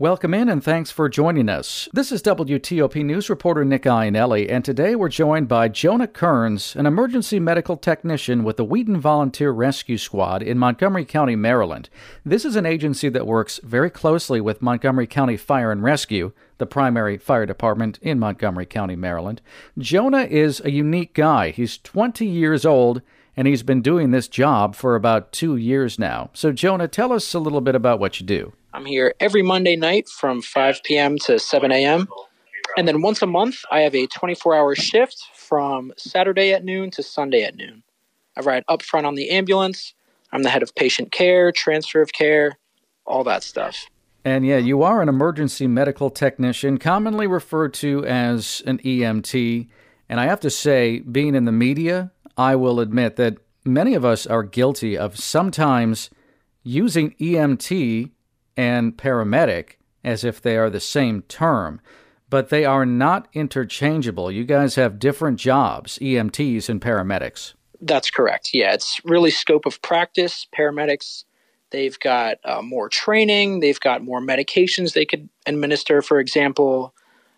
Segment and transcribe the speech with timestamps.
[0.00, 1.88] Welcome in and thanks for joining us.
[1.92, 6.84] This is WTOP News reporter Nick Iannelli, and today we're joined by Jonah Kearns, an
[6.84, 11.90] emergency medical technician with the Wheaton Volunteer Rescue Squad in Montgomery County, Maryland.
[12.24, 16.66] This is an agency that works very closely with Montgomery County Fire and Rescue, the
[16.66, 19.40] primary fire department in Montgomery County, Maryland.
[19.78, 21.50] Jonah is a unique guy.
[21.50, 23.00] He's 20 years old
[23.36, 26.30] and he's been doing this job for about two years now.
[26.32, 28.54] So, Jonah, tell us a little bit about what you do.
[28.74, 31.16] I'm here every Monday night from 5 p.m.
[31.18, 32.08] to 7 a.m.
[32.76, 36.90] And then once a month, I have a 24 hour shift from Saturday at noon
[36.90, 37.84] to Sunday at noon.
[38.36, 39.94] I ride up front on the ambulance.
[40.32, 42.58] I'm the head of patient care, transfer of care,
[43.06, 43.86] all that stuff.
[44.24, 49.68] And yeah, you are an emergency medical technician, commonly referred to as an EMT.
[50.08, 54.04] And I have to say, being in the media, I will admit that many of
[54.04, 56.10] us are guilty of sometimes
[56.64, 58.10] using EMT
[58.56, 61.80] and paramedic as if they are the same term,
[62.28, 64.30] but they are not interchangeable.
[64.30, 67.54] You guys have different jobs, EMTs and paramedics.
[67.80, 68.50] That's correct.
[68.52, 70.46] Yeah, it's really scope of practice.
[70.56, 71.24] Paramedics,
[71.70, 76.94] they've got uh, more training, they've got more medications they could administer, for example.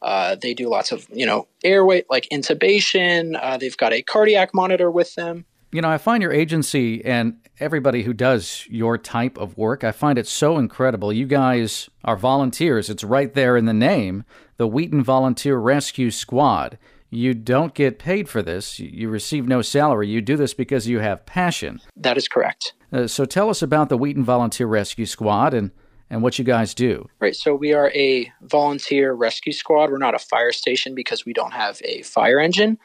[0.00, 3.36] Uh, they do lots of, you know, airway, like intubation.
[3.40, 5.44] Uh, they've got a cardiac monitor with them.
[5.70, 9.92] You know, I find your agency and everybody who does your type of work, I
[9.92, 11.12] find it so incredible.
[11.12, 12.88] You guys are volunteers.
[12.88, 14.24] It's right there in the name,
[14.56, 16.78] the Wheaton Volunteer Rescue Squad.
[17.10, 18.78] You don't get paid for this.
[18.78, 20.08] You receive no salary.
[20.08, 21.80] You do this because you have passion.
[21.96, 22.72] That is correct.
[22.92, 25.70] Uh, so tell us about the Wheaton Volunteer Rescue Squad and
[26.10, 27.06] and what you guys do.
[27.20, 27.36] Right.
[27.36, 29.90] So we are a volunteer rescue squad.
[29.90, 32.78] We're not a fire station because we don't have a fire engine.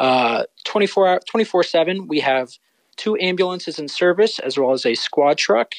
[0.00, 2.56] Uh, 24 24 7, we have
[2.96, 5.74] two ambulances in service, as well as a squad truck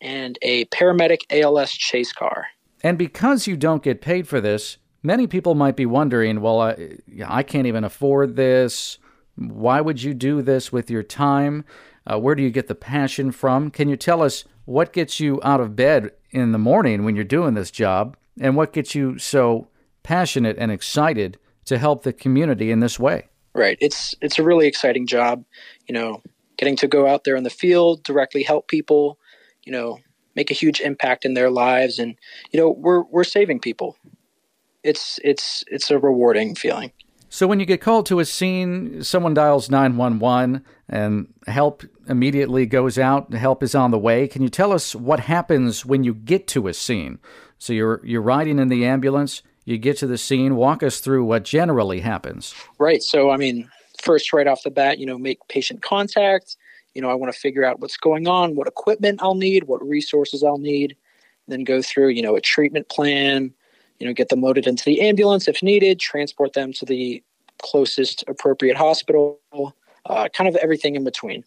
[0.00, 2.46] and a paramedic ALS chase car.
[2.84, 6.98] And because you don't get paid for this, many people might be wondering well, I,
[7.26, 8.98] I can't even afford this.
[9.34, 11.64] Why would you do this with your time?
[12.06, 13.72] Uh, where do you get the passion from?
[13.72, 17.24] Can you tell us what gets you out of bed in the morning when you're
[17.24, 19.66] doing this job and what gets you so
[20.04, 23.30] passionate and excited to help the community in this way?
[23.54, 23.78] Right.
[23.80, 25.44] It's it's a really exciting job,
[25.86, 26.22] you know,
[26.56, 29.18] getting to go out there in the field, directly help people,
[29.64, 29.98] you know,
[30.34, 32.16] make a huge impact in their lives and
[32.50, 33.96] you know, we're we're saving people.
[34.82, 36.92] It's it's it's a rewarding feeling.
[37.34, 42.96] So when you get called to a scene, someone dials 911 and help immediately goes
[42.96, 44.28] out, help is on the way.
[44.28, 47.18] Can you tell us what happens when you get to a scene?
[47.58, 50.56] So you're you're riding in the ambulance, you get to the scene.
[50.56, 52.54] Walk us through what generally happens.
[52.78, 53.02] Right.
[53.02, 53.68] So, I mean,
[54.02, 56.56] first, right off the bat, you know, make patient contact.
[56.94, 59.86] You know, I want to figure out what's going on, what equipment I'll need, what
[59.86, 60.96] resources I'll need.
[61.48, 63.52] Then go through, you know, a treatment plan.
[64.00, 67.22] You know, get them loaded into the ambulance if needed, transport them to the
[67.62, 69.40] closest appropriate hospital.
[70.06, 71.44] Uh, kind of everything in between.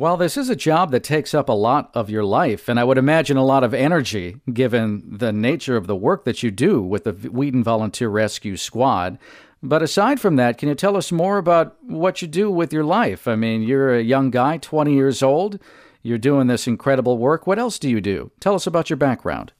[0.00, 2.84] Well, this is a job that takes up a lot of your life, and I
[2.84, 6.80] would imagine a lot of energy given the nature of the work that you do
[6.80, 9.18] with the Wheaton Volunteer Rescue Squad.
[9.62, 12.82] But aside from that, can you tell us more about what you do with your
[12.82, 13.28] life?
[13.28, 15.58] I mean, you're a young guy, 20 years old.
[16.02, 17.46] You're doing this incredible work.
[17.46, 18.30] What else do you do?
[18.40, 19.52] Tell us about your background.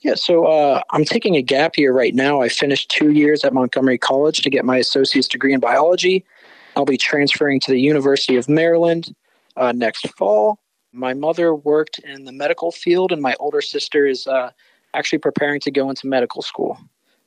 [0.00, 2.40] Yeah, so uh, I'm taking a gap year right now.
[2.42, 6.24] I finished two years at Montgomery College to get my associate's degree in biology.
[6.74, 9.14] I'll be transferring to the University of Maryland
[9.60, 10.58] uh, next fall.
[10.92, 14.50] My mother worked in the medical field, and my older sister is uh,
[14.94, 16.78] actually preparing to go into medical school.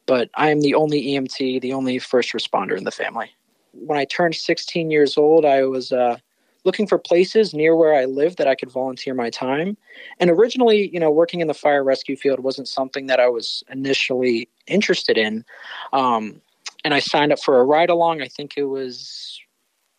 [0.05, 3.31] But I am the only EMT, the only first responder in the family.
[3.71, 6.17] When I turned 16 years old, I was uh,
[6.65, 9.77] looking for places near where I lived that I could volunteer my time.
[10.19, 13.63] And originally, you know, working in the fire rescue field wasn't something that I was
[13.69, 15.45] initially interested in.
[15.93, 16.41] Um,
[16.83, 18.21] and I signed up for a ride along.
[18.21, 19.39] I think it was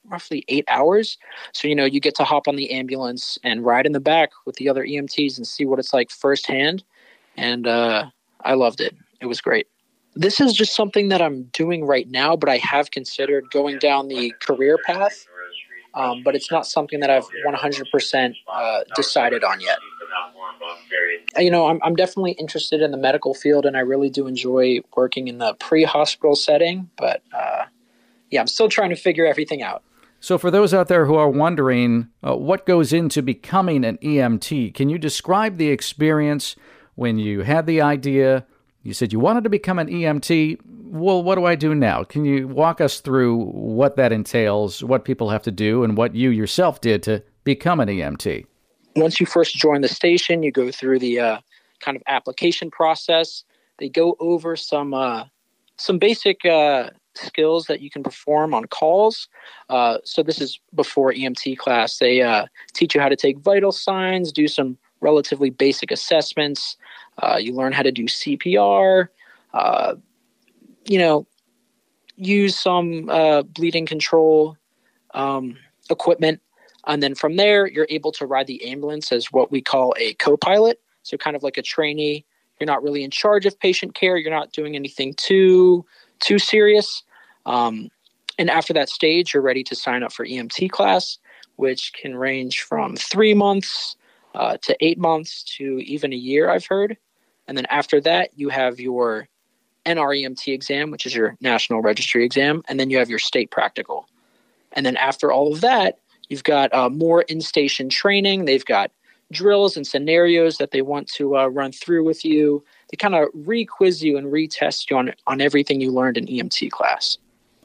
[0.09, 1.19] roughly eight hours.
[1.53, 4.31] So, you know, you get to hop on the ambulance and ride in the back
[4.47, 6.85] with the other EMTs and see what it's like firsthand.
[7.37, 8.07] And uh,
[8.45, 8.95] I loved it.
[9.21, 9.67] It was great.
[10.15, 14.09] This is just something that I'm doing right now, but I have considered going down
[14.09, 15.27] the career path.
[15.95, 19.79] Um, but it's not something that I've 100% uh, decided on yet.
[21.39, 24.81] You know, I'm, I'm definitely interested in the medical field, and I really do enjoy
[24.97, 26.91] working in the pre hospital setting.
[26.97, 27.67] But uh,
[28.31, 29.85] yeah, I'm still trying to figure everything out.
[30.25, 34.73] So, for those out there who are wondering uh, what goes into becoming an EMT,
[34.73, 36.57] can you describe the experience
[36.95, 38.47] when you had the idea?
[38.83, 40.61] You said you wanted to become an EMT.
[40.65, 42.05] Well, what do I do now?
[42.05, 46.15] Can you walk us through what that entails, what people have to do, and what
[46.15, 48.47] you yourself did to become an EMT?
[48.97, 51.39] Once you first join the station, you go through the uh,
[51.81, 53.45] kind of application process.
[53.79, 55.25] They go over some uh,
[55.77, 59.29] some basic uh, skills that you can perform on calls.
[59.69, 61.99] Uh, so this is before EMT class.
[61.99, 66.77] They uh, teach you how to take vital signs, do some relatively basic assessments.
[67.19, 69.09] Uh, you learn how to do CPR.
[69.53, 69.95] Uh,
[70.87, 71.27] you know,
[72.17, 74.57] use some uh, bleeding control
[75.15, 75.57] um,
[75.91, 76.41] equipment.
[76.87, 80.15] And then from there, you're able to ride the ambulance as what we call a
[80.15, 80.81] co pilot.
[81.03, 82.25] So, kind of like a trainee.
[82.61, 84.17] You're not really in charge of patient care.
[84.17, 85.85] You're not doing anything too
[86.21, 87.03] too serious.
[87.47, 87.91] Um,
[88.39, 91.19] and after that stage, you're ready to sign up for EMT class,
[91.57, 93.97] which can range from three months
[94.35, 96.97] uh, to eight months to even a year, I've heard.
[97.47, 99.29] And then after that, you have your
[99.87, 104.09] NREMT exam, which is your national registry exam, and then you have your state practical.
[104.73, 108.45] And then after all of that, you've got uh, more in station training.
[108.45, 108.91] They've got
[109.31, 112.65] drills and scenarios that they want to uh, run through with you.
[112.95, 116.27] They kind of re quiz you and retest you on, on everything you learned in
[116.27, 117.19] EMT class.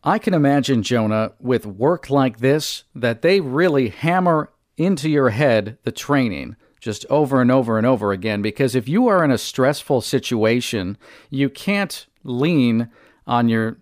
[0.03, 5.77] I can imagine, Jonah, with work like this, that they really hammer into your head
[5.83, 8.41] the training just over and over and over again.
[8.41, 10.97] Because if you are in a stressful situation,
[11.29, 12.89] you can't lean
[13.27, 13.77] on your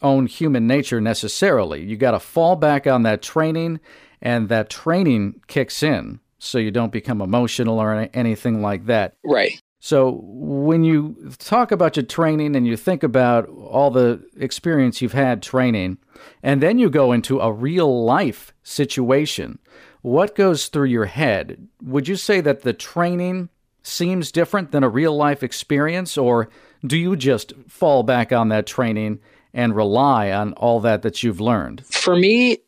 [0.00, 1.84] own human nature necessarily.
[1.84, 3.78] You got to fall back on that training,
[4.20, 9.14] and that training kicks in so you don't become emotional or anything like that.
[9.22, 9.62] Right.
[9.84, 15.12] So when you talk about your training and you think about all the experience you've
[15.12, 15.98] had training,
[16.40, 19.58] and then you go into a real life situation,
[20.02, 21.66] what goes through your head?
[21.82, 23.48] Would you say that the training
[23.82, 26.48] seems different than a real life experience, or
[26.86, 29.18] do you just fall back on that training
[29.52, 31.84] and rely on all that that you've learned?
[31.86, 32.58] For me,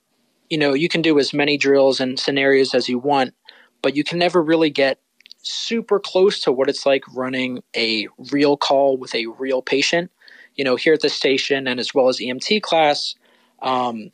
[0.50, 3.34] you know, you can do as many drills and scenarios as you want,
[3.82, 4.99] but you can never really get
[5.46, 10.11] super close to what it's like running a real call with a real patient.
[10.56, 13.14] You know, here at the station and as well as EMT class,
[13.62, 14.11] um,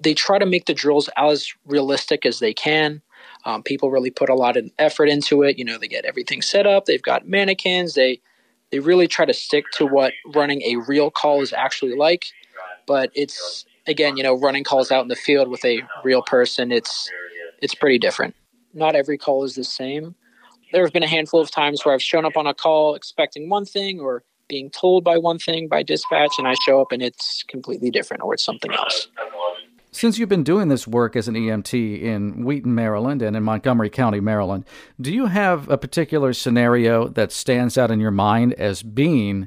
[0.00, 3.00] they try to make the drills as realistic as they can.
[3.44, 5.58] Um, people really put a lot of effort into it.
[5.58, 6.86] You know, they get everything set up.
[6.86, 7.94] They've got mannequins.
[7.94, 8.20] They
[8.70, 12.26] they really try to stick to what running a real call is actually like.
[12.86, 16.72] But it's again, you know, running calls out in the field with a real person.
[16.72, 17.10] It's
[17.62, 18.34] it's pretty different.
[18.72, 20.16] Not every call is the same
[20.74, 23.48] there have been a handful of times where I've shown up on a call expecting
[23.48, 27.00] one thing or being told by one thing by dispatch, and I show up and
[27.00, 29.06] it's completely different or it's something else.
[29.92, 33.88] Since you've been doing this work as an EMT in Wheaton, Maryland, and in Montgomery
[33.88, 34.64] County, Maryland,
[35.00, 39.46] do you have a particular scenario that stands out in your mind as being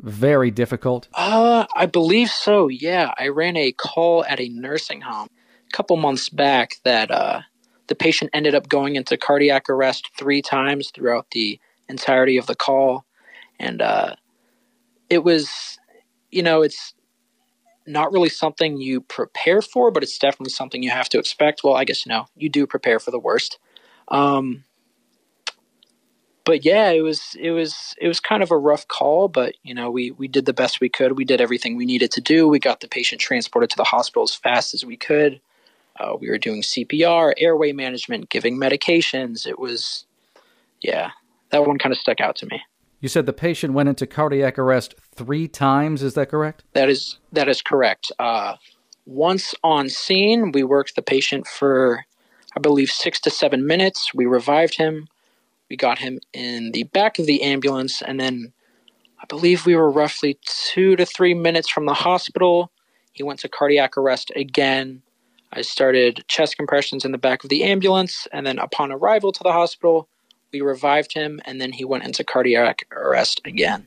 [0.00, 1.08] very difficult?
[1.12, 2.68] Uh, I believe so.
[2.68, 5.28] Yeah, I ran a call at a nursing home
[5.68, 7.42] a couple months back that uh,
[7.88, 12.54] the patient ended up going into cardiac arrest three times throughout the entirety of the
[12.54, 13.04] call.
[13.58, 14.14] And uh,
[15.10, 15.78] it was,
[16.30, 16.94] you know, it's
[17.86, 21.62] not really something you prepare for, but it's definitely something you have to expect.
[21.64, 23.58] Well, I guess, you know, you do prepare for the worst.
[24.08, 24.64] Um,
[26.44, 29.74] but yeah, it was it was it was kind of a rough call, but you
[29.74, 31.12] know we we did the best we could.
[31.12, 32.48] We did everything we needed to do.
[32.48, 35.40] We got the patient transported to the hospital as fast as we could.
[35.98, 39.46] Uh, we were doing CPR, airway management, giving medications.
[39.46, 40.06] It was,
[40.80, 41.10] yeah,
[41.50, 42.62] that one kind of stuck out to me.
[43.00, 46.02] You said the patient went into cardiac arrest three times.
[46.02, 46.62] Is that correct?
[46.72, 48.12] That is that is correct.
[48.18, 48.54] Uh,
[49.06, 52.04] once on scene, we worked the patient for,
[52.56, 54.14] I believe, six to seven minutes.
[54.14, 55.08] We revived him.
[55.68, 58.52] We got him in the back of the ambulance, and then
[59.20, 62.70] I believe we were roughly two to three minutes from the hospital.
[63.12, 65.02] He went to cardiac arrest again.
[65.52, 69.42] I started chest compressions in the back of the ambulance, and then upon arrival to
[69.42, 70.08] the hospital,
[70.52, 73.86] we revived him, and then he went into cardiac arrest again.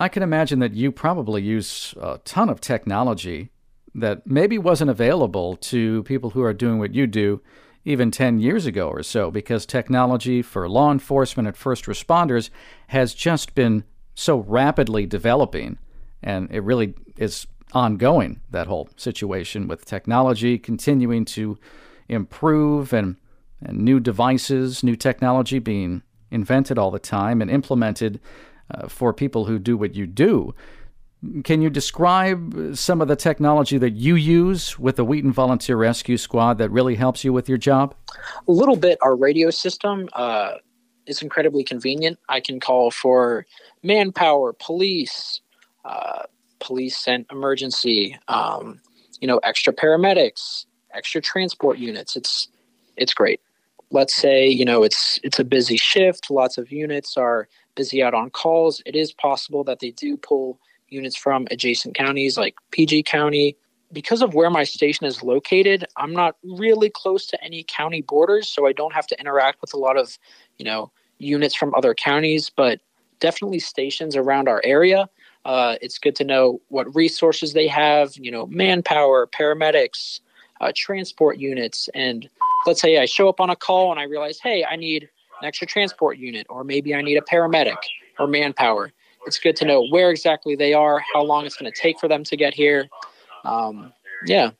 [0.00, 3.50] I can imagine that you probably use a ton of technology
[3.94, 7.40] that maybe wasn't available to people who are doing what you do
[7.84, 12.50] even 10 years ago or so, because technology for law enforcement and first responders
[12.88, 13.84] has just been
[14.14, 15.78] so rapidly developing,
[16.22, 21.58] and it really is ongoing, that whole situation with technology continuing to
[22.08, 23.16] improve and,
[23.60, 28.20] and new devices, new technology being invented all the time and implemented
[28.70, 30.54] uh, for people who do what you do.
[31.44, 36.16] Can you describe some of the technology that you use with the Wheaton Volunteer Rescue
[36.16, 37.94] Squad that really helps you with your job?
[38.48, 38.98] A little bit.
[39.02, 40.54] Our radio system uh,
[41.06, 42.18] is incredibly convenient.
[42.28, 43.46] I can call for
[43.84, 45.40] manpower, police,
[45.84, 46.24] uh,
[46.62, 48.80] police sent emergency, um,
[49.20, 52.16] you know, extra paramedics, extra transport units.
[52.16, 52.48] It's
[52.96, 53.40] it's great.
[53.90, 58.14] let's say you know it's it's a busy shift, lots of units are busy out
[58.14, 58.82] on calls.
[58.86, 63.56] It is possible that they do pull units from adjacent counties like PG County.
[63.92, 68.48] Because of where my station is located, I'm not really close to any county borders,
[68.48, 70.18] so I don't have to interact with a lot of,
[70.58, 72.80] you know, units from other counties, but
[73.20, 75.08] definitely stations around our area.
[75.44, 80.20] Uh, it's good to know what resources they have, you know, manpower, paramedics,
[80.60, 81.88] uh, transport units.
[81.94, 82.28] And
[82.66, 85.08] let's say I show up on a call and I realize, hey, I need
[85.40, 87.76] an extra transport unit, or maybe I need a paramedic
[88.18, 88.92] or manpower.
[89.26, 92.08] It's good to know where exactly they are, how long it's going to take for
[92.08, 92.88] them to get here.
[93.44, 93.92] Um,
[94.26, 94.50] yeah.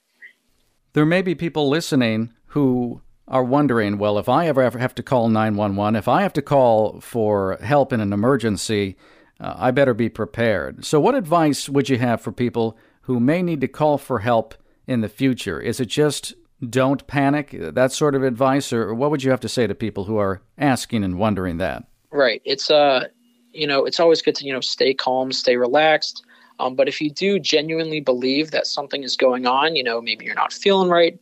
[0.93, 5.29] There may be people listening who are wondering, well, if I ever have to call
[5.29, 8.97] 911, if I have to call for help in an emergency,
[9.43, 10.85] uh, I better be prepared.
[10.85, 14.55] So, what advice would you have for people who may need to call for help
[14.87, 15.61] in the future?
[15.61, 16.35] Is it just
[16.71, 20.05] don't panic, that sort of advice, or what would you have to say to people
[20.05, 21.85] who are asking and wondering that?
[22.13, 22.41] Right.
[22.45, 23.09] It's uh,
[23.53, 26.25] you know, it's always good to you know stay calm, stay relaxed.
[26.61, 30.25] Um, but if you do genuinely believe that something is going on, you know, maybe
[30.25, 31.19] you're not feeling right,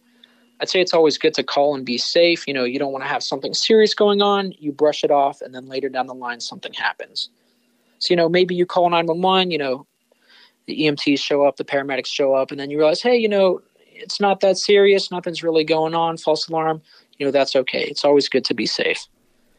[0.61, 2.47] I'd say it's always good to call and be safe.
[2.47, 4.53] You know, you don't want to have something serious going on.
[4.59, 7.31] You brush it off, and then later down the line, something happens.
[8.01, 9.87] So, you know, maybe you call 911, you know,
[10.67, 13.61] the EMTs show up, the paramedics show up, and then you realize, hey, you know,
[13.77, 15.11] it's not that serious.
[15.11, 16.17] Nothing's really going on.
[16.17, 16.83] False alarm.
[17.19, 17.83] You know, that's okay.
[17.83, 19.07] It's always good to be safe.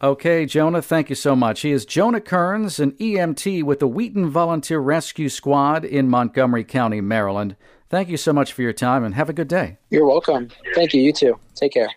[0.02, 1.62] Okay, Jonah, thank you so much.
[1.62, 7.02] He is Jonah Kearns, an EMT with the Wheaton Volunteer Rescue Squad in Montgomery County,
[7.02, 7.56] Maryland.
[7.88, 9.78] Thank you so much for your time and have a good day.
[9.92, 10.50] You're welcome.
[10.74, 11.04] Thank you.
[11.04, 11.40] You too.
[11.54, 11.90] Take care.